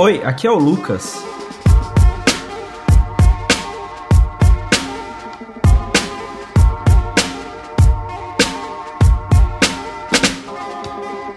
[0.00, 1.20] Oi, aqui é o Lucas.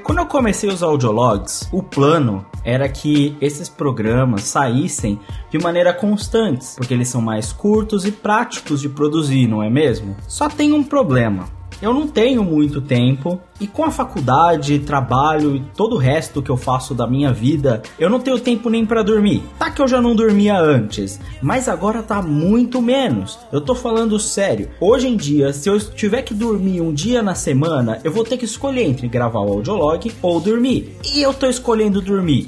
[0.04, 6.68] Quando eu comecei os audiologs, o plano era que esses programas saíssem de maneira constante,
[6.76, 10.16] porque eles são mais curtos e práticos de produzir, não é mesmo?
[10.28, 11.61] Só tem um problema.
[11.82, 16.52] Eu não tenho muito tempo e com a faculdade, trabalho e todo o resto que
[16.52, 19.42] eu faço da minha vida, eu não tenho tempo nem para dormir.
[19.58, 23.40] Tá que eu já não dormia antes, mas agora tá muito menos.
[23.52, 24.70] Eu tô falando sério.
[24.80, 28.38] Hoje em dia, se eu tiver que dormir um dia na semana, eu vou ter
[28.38, 30.96] que escolher entre gravar o audiolog ou dormir.
[31.16, 32.48] E eu tô escolhendo dormir.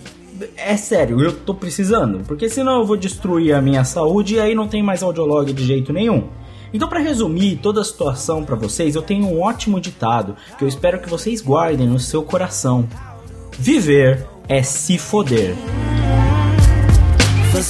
[0.56, 4.54] É sério, eu tô precisando, porque senão eu vou destruir a minha saúde e aí
[4.54, 6.24] não tem mais audiolog de jeito nenhum.
[6.74, 10.68] Então, para resumir toda a situação para vocês, eu tenho um ótimo ditado que eu
[10.68, 12.90] espero que vocês guardem no seu coração:
[13.60, 15.56] Viver é se foder.
[17.52, 17.64] For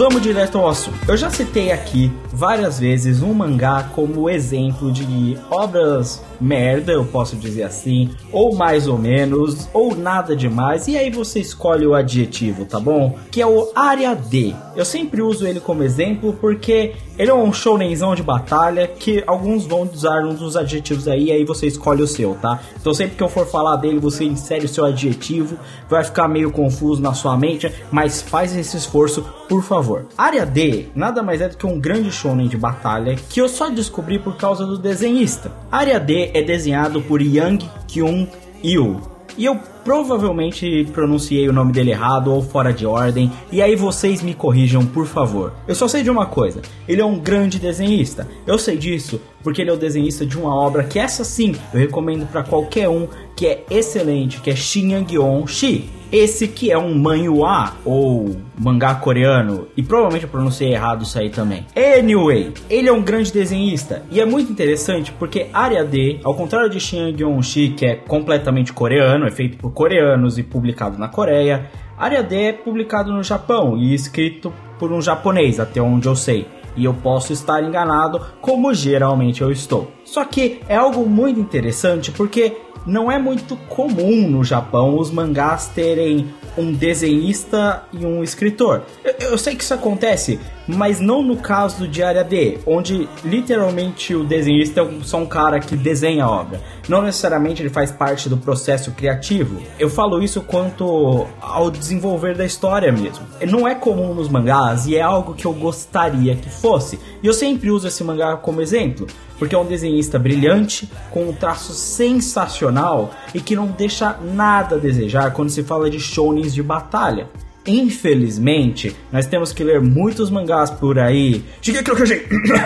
[0.00, 0.96] vamos direto ao assunto.
[1.06, 7.36] Eu já citei aqui várias vezes um mangá como exemplo de obras merda, eu posso
[7.36, 12.64] dizer assim, ou mais ou menos, ou nada demais, e aí você escolhe o adjetivo,
[12.64, 13.18] tá bom?
[13.30, 14.54] Que é o área D.
[14.74, 19.66] Eu sempre uso ele como exemplo porque ele é um shounenzão de batalha que alguns
[19.66, 22.58] vão usar um dos adjetivos aí, aí você escolhe o seu, tá?
[22.80, 26.50] Então sempre que eu for falar dele, você insere o seu adjetivo, vai ficar meio
[26.50, 30.06] confuso na sua mente, mas faz esse esforço, por favor.
[30.16, 33.68] Área D nada mais é do que um grande shounen de batalha que eu só
[33.68, 35.52] descobri por causa do desenhista.
[35.70, 38.28] Área D é desenhado por Yang Kyung
[38.62, 39.09] Il.
[39.36, 44.22] E eu provavelmente pronunciei o nome dele errado ou fora de ordem, e aí vocês
[44.22, 45.52] me corrijam, por favor.
[45.66, 48.28] Eu só sei de uma coisa: ele é um grande desenhista.
[48.46, 51.80] Eu sei disso porque ele é o desenhista de uma obra que essa sim eu
[51.80, 55.99] recomendo para qualquer um, que é excelente, que é Shin Yang-on Shi.
[56.12, 61.30] Esse que é um manhua ou mangá coreano, e provavelmente eu pronunciei errado isso aí
[61.30, 61.64] também.
[61.76, 66.68] Anyway, ele é um grande desenhista e é muito interessante porque Área D, ao contrário
[66.68, 71.70] de Shin Yang-on-shi, que é completamente coreano, é feito por coreanos e publicado na Coreia,
[71.96, 76.46] Área D é publicado no Japão e escrito por um japonês, até onde eu sei.
[76.80, 79.92] E eu posso estar enganado, como geralmente eu estou.
[80.02, 85.66] Só que é algo muito interessante porque não é muito comum no Japão os mangás
[85.66, 88.82] terem um desenhista e um escritor.
[89.04, 90.40] Eu, eu, sei que isso acontece,
[90.76, 95.60] mas não no caso do Área D, onde literalmente o desenhista é só um cara
[95.60, 96.60] que desenha a obra.
[96.88, 99.60] Não necessariamente ele faz parte do processo criativo.
[99.78, 103.24] Eu falo isso quanto ao desenvolver da história mesmo.
[103.48, 106.98] Não é comum nos mangás e é algo que eu gostaria que fosse.
[107.22, 109.06] E eu sempre uso esse mangá como exemplo,
[109.38, 114.78] porque é um desenhista brilhante, com um traço sensacional e que não deixa nada a
[114.78, 117.28] desejar quando se fala de shounens de batalha.
[117.66, 121.44] Infelizmente, nós temos que ler muitos mangás por aí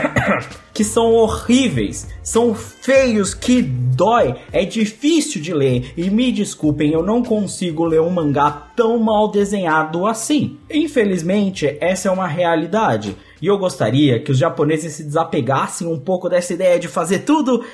[0.72, 5.93] que são horríveis, são feios, que dói, é difícil de ler.
[5.97, 10.59] E me desculpem, eu não consigo ler um mangá tão mal desenhado assim.
[10.71, 13.16] Infelizmente, essa é uma realidade.
[13.43, 17.65] E eu gostaria que os japoneses se desapegassem um pouco dessa ideia de fazer tudo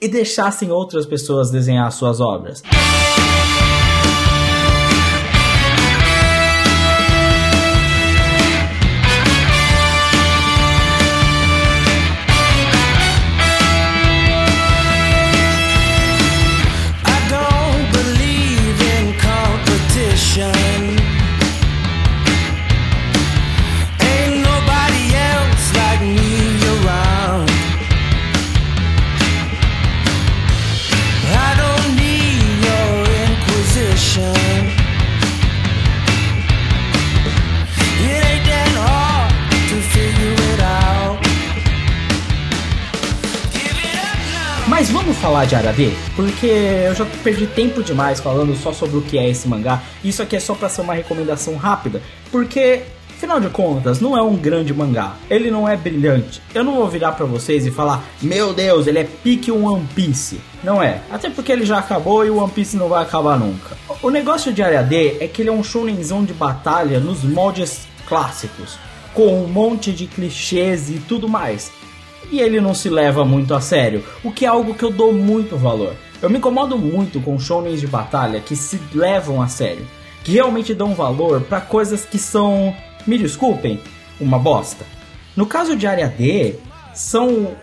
[0.00, 2.62] e deixassem outras pessoas desenhar suas obras.
[2.62, 3.15] falar
[45.46, 45.96] de Arabe?
[46.16, 49.82] Porque eu já perdi tempo demais falando só sobre o que é esse mangá.
[50.02, 52.02] Isso aqui é só para ser uma recomendação rápida,
[52.32, 52.82] porque
[53.16, 55.16] Afinal de contas, não é um grande mangá.
[55.30, 56.42] Ele não é brilhante.
[56.54, 60.38] Eu não vou virar para vocês e falar: "Meu Deus, ele é pique One Piece".
[60.62, 61.00] Não é.
[61.10, 63.74] Até porque ele já acabou e o One Piece não vai acabar nunca.
[64.02, 67.88] O negócio de Área D é que ele é um shonenzão de batalha nos moldes
[68.06, 68.76] clássicos,
[69.14, 71.72] com um monte de clichês e tudo mais.
[72.30, 75.12] E ele não se leva muito a sério, o que é algo que eu dou
[75.12, 75.94] muito valor.
[76.20, 79.86] Eu me incomodo muito com shonens de batalha que se levam a sério,
[80.24, 82.74] que realmente dão valor para coisas que são,
[83.06, 83.80] me desculpem,
[84.20, 84.84] uma bosta.
[85.36, 86.56] No caso de Área D,
[86.94, 87.54] são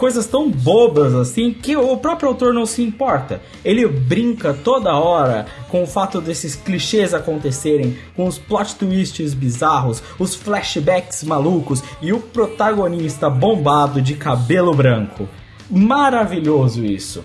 [0.00, 3.42] coisas tão bobas assim que o próprio autor não se importa.
[3.62, 10.02] Ele brinca toda hora com o fato desses clichês acontecerem, com os plot twists bizarros,
[10.18, 15.28] os flashbacks malucos e o protagonista bombado de cabelo branco.
[15.70, 17.22] Maravilhoso isso.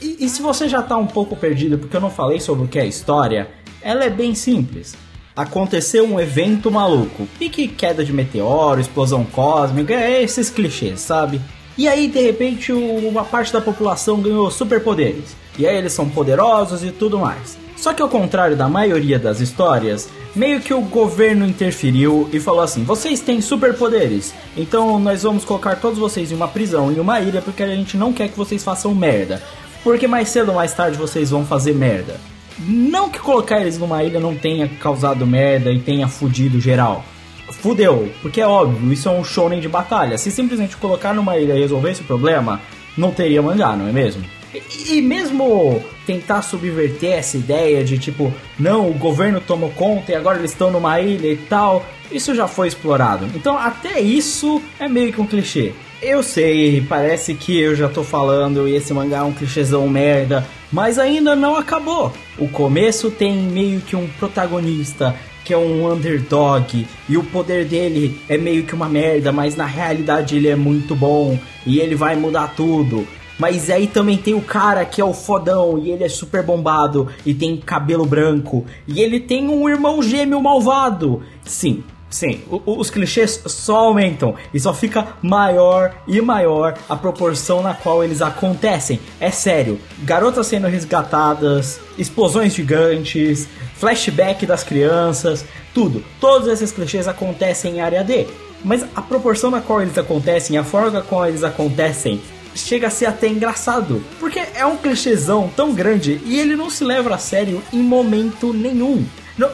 [0.00, 2.68] E, e, se você já tá um pouco perdido porque eu não falei sobre o
[2.68, 3.50] que é a história,
[3.82, 4.96] ela é bem simples.
[5.34, 11.40] Aconteceu um evento maluco, pique queda de meteoro, explosão cósmica, é esses clichês, sabe?
[11.78, 15.36] E aí, de repente, uma parte da população ganhou superpoderes.
[15.58, 17.58] E aí eles são poderosos e tudo mais.
[17.76, 22.62] Só que ao contrário da maioria das histórias, meio que o governo interferiu e falou
[22.62, 27.20] assim: vocês têm superpoderes, então nós vamos colocar todos vocês em uma prisão, em uma
[27.20, 29.42] ilha, porque a gente não quer que vocês façam merda.
[29.84, 32.18] Porque mais cedo ou mais tarde vocês vão fazer merda.
[32.58, 37.04] Não que colocar eles numa ilha não tenha causado merda e tenha fudido geral.
[37.50, 40.18] Fudeu, porque é óbvio, isso é um shonen de batalha.
[40.18, 42.60] Se simplesmente colocar numa ilha e resolver esse problema,
[42.96, 44.24] não teria mangá, não é mesmo?
[44.54, 50.14] E, e mesmo tentar subverter essa ideia de tipo, não, o governo tomou conta e
[50.14, 53.26] agora eles estão numa ilha e tal, isso já foi explorado.
[53.34, 55.72] Então até isso é meio que um clichê.
[56.02, 60.46] Eu sei, parece que eu já tô falando e esse mangá é um clichêzão merda,
[60.70, 62.12] mas ainda não acabou.
[62.38, 65.16] O começo tem meio que um protagonista
[65.46, 69.64] que é um underdog e o poder dele é meio que uma merda, mas na
[69.64, 73.06] realidade ele é muito bom e ele vai mudar tudo.
[73.38, 77.08] Mas aí também tem o cara que é o fodão e ele é super bombado
[77.24, 81.22] e tem cabelo branco e ele tem um irmão gêmeo malvado.
[81.44, 87.74] Sim, Sim, os clichês só aumentam e só fica maior e maior a proporção na
[87.74, 89.00] qual eles acontecem.
[89.20, 93.48] É sério, garotas sendo resgatadas, explosões gigantes,
[93.78, 95.44] flashback das crianças,
[95.74, 96.02] tudo.
[96.20, 98.26] Todos esses clichês acontecem em área D.
[98.64, 102.20] Mas a proporção na qual eles acontecem, a forma qual eles acontecem,
[102.54, 104.02] chega a ser até engraçado.
[104.18, 108.52] Porque é um clichêzão tão grande e ele não se leva a sério em momento
[108.52, 109.04] nenhum.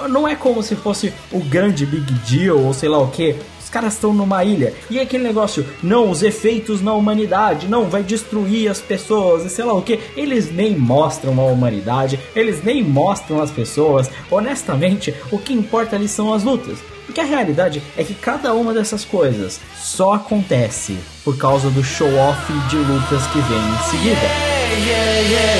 [0.09, 3.35] Não é como se fosse o grande big deal ou sei lá o que.
[3.73, 4.75] Caras estão numa ilha.
[4.91, 9.65] E aquele negócio, não, os efeitos na humanidade, não, vai destruir as pessoas e sei
[9.65, 9.99] lá o que.
[10.15, 14.11] Eles nem mostram a humanidade, eles nem mostram as pessoas.
[14.31, 16.79] Honestamente, o que importa ali são as lutas.
[17.07, 22.53] Porque a realidade é que cada uma dessas coisas só acontece por causa do show-off
[22.69, 24.53] de lutas que vem em seguida.
[24.87, 25.53] Yeah, yeah,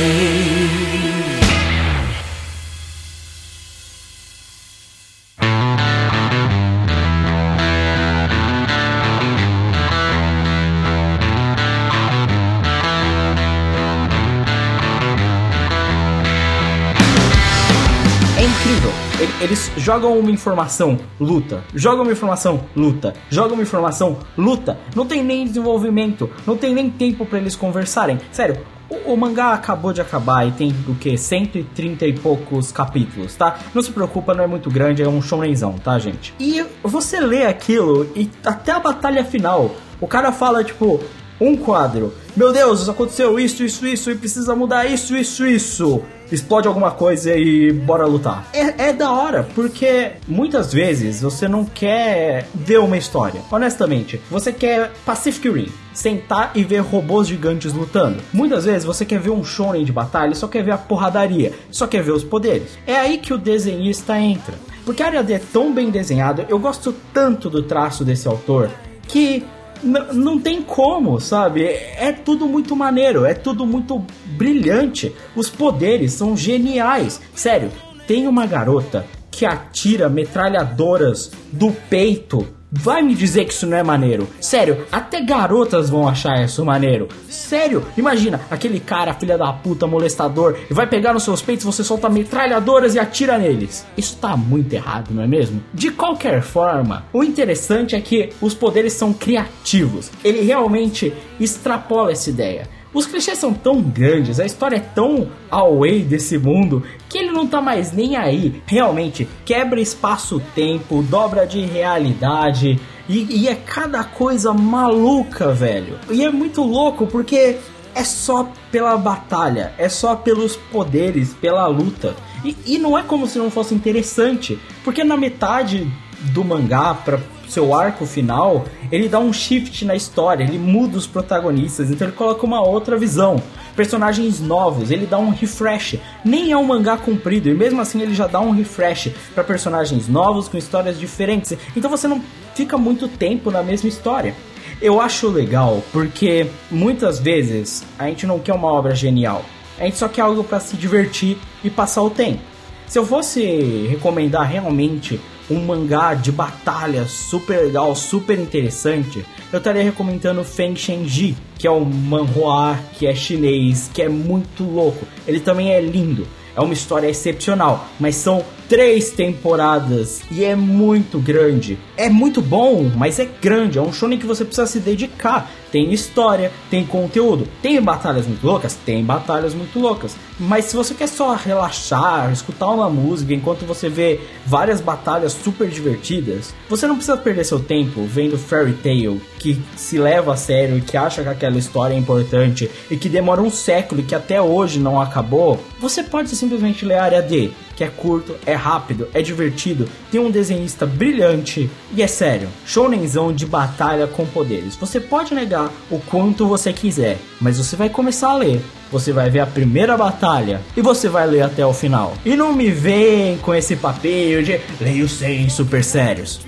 [19.42, 21.64] Eles jogam uma informação, luta.
[21.74, 23.12] Jogam uma informação, luta.
[23.28, 24.78] Jogam uma informação, luta.
[24.94, 28.20] Não tem nem desenvolvimento, não tem nem tempo para eles conversarem.
[28.30, 31.18] Sério, o, mangá acabou de acabar e tem o que?
[31.18, 33.58] 130 e poucos capítulos, tá?
[33.74, 36.32] Não se preocupa, não é muito grande, é um shonenzão, tá, gente?
[36.38, 41.00] E você lê aquilo e até a batalha final, o cara fala tipo,
[41.40, 42.14] um quadro.
[42.36, 47.36] Meu Deus, aconteceu isso, isso, isso, e precisa mudar isso, isso, isso explode alguma coisa
[47.36, 48.46] e bora lutar.
[48.52, 53.42] É, é da hora, porque muitas vezes você não quer ver uma história.
[53.50, 58.22] Honestamente, você quer Pacific Rim sentar e ver robôs gigantes lutando.
[58.32, 61.86] Muitas vezes você quer ver um shonen de batalha, só quer ver a porradaria, só
[61.86, 62.78] quer ver os poderes.
[62.86, 64.54] É aí que o desenhista entra.
[64.86, 68.70] Porque a área D é tão bem desenhada, eu gosto tanto do traço desse autor
[69.06, 69.44] que
[69.82, 71.64] não tem como, sabe?
[71.64, 74.04] É tudo muito maneiro, é tudo muito
[74.36, 75.14] brilhante.
[75.34, 77.20] Os poderes são geniais.
[77.34, 77.70] Sério,
[78.06, 83.82] tem uma garota que atira metralhadoras do peito Vai me dizer que isso não é
[83.82, 84.26] maneiro.
[84.40, 87.06] Sério, até garotas vão achar isso maneiro.
[87.28, 91.84] Sério, imagina aquele cara, filha da puta, molestador, e vai pegar nos seus peitos, você
[91.84, 93.84] solta metralhadoras e atira neles.
[93.94, 95.62] Isso tá muito errado, não é mesmo?
[95.74, 100.10] De qualquer forma, o interessante é que os poderes são criativos.
[100.24, 102.66] Ele realmente extrapola essa ideia.
[102.94, 107.46] Os clichês são tão grandes, a história é tão away desse mundo que ele não
[107.46, 108.62] tá mais nem aí.
[108.66, 112.78] Realmente, quebra espaço-tempo, dobra de realidade.
[113.08, 115.98] E, e, é cada coisa maluca, velho.
[116.10, 117.56] E é muito louco porque
[117.94, 122.14] é só pela batalha, é só pelos poderes, pela luta.
[122.44, 125.90] E, e não é como se não fosse interessante, porque na metade
[126.32, 127.20] do mangá para
[127.52, 132.16] seu arco final, ele dá um shift na história, ele muda os protagonistas, então ele
[132.16, 133.42] coloca uma outra visão.
[133.76, 135.96] Personagens novos, ele dá um refresh.
[136.24, 140.08] Nem é um mangá comprido, e mesmo assim ele já dá um refresh para personagens
[140.08, 141.56] novos com histórias diferentes.
[141.76, 142.22] Então você não
[142.54, 144.34] fica muito tempo na mesma história.
[144.80, 149.44] Eu acho legal porque muitas vezes a gente não quer uma obra genial.
[149.78, 152.40] A gente só quer algo para se divertir e passar o tempo.
[152.86, 155.20] Se eu fosse recomendar realmente
[155.52, 161.70] um mangá de batalha super legal, super interessante, eu estaria recomendando Feng Shenji, que é
[161.70, 165.06] um manhua que é chinês, que é muito louco.
[165.26, 166.26] Ele também é lindo.
[166.56, 171.78] É uma história excepcional, mas são três temporadas e é muito grande.
[171.96, 173.78] É muito bom, mas é grande.
[173.78, 175.50] É um shonen que você precisa se dedicar.
[175.70, 177.48] Tem história, tem conteúdo.
[177.62, 178.74] Tem batalhas muito loucas?
[178.74, 180.14] Tem batalhas muito loucas.
[180.38, 185.68] Mas se você quer só relaxar, escutar uma música enquanto você vê várias batalhas super
[185.68, 190.76] divertidas, você não precisa perder seu tempo vendo Fairy Tail, que se leva a sério
[190.76, 194.14] e que acha que aquela história é importante e que demora um século e que
[194.14, 195.58] até hoje não acabou.
[195.80, 197.50] Você pode simplesmente ler a área D
[197.82, 203.32] que é curto, é rápido, é divertido, tem um desenhista brilhante e é sério, shonenzão
[203.32, 204.76] de batalha com poderes.
[204.76, 208.60] Você pode negar o quanto você quiser, mas você vai começar a ler.
[208.90, 212.12] Você vai ver a primeira batalha e você vai ler até o final.
[212.26, 216.40] E não me vem com esse papel de leio sem super sérios.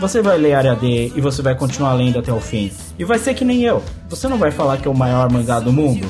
[0.00, 2.70] Você vai ler área D e você vai continuar lendo até o fim.
[2.98, 3.82] E vai ser que nem eu.
[4.08, 6.06] Você não vai falar que é o maior mangá do mundo,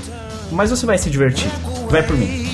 [0.50, 1.50] mas você vai se divertir.
[1.90, 2.53] Vai por mim.